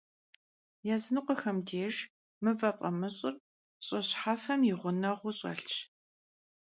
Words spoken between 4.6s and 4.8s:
yi